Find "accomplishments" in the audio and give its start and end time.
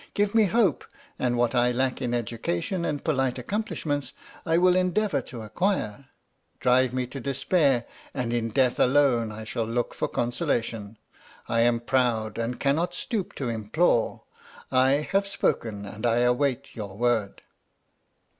3.37-4.13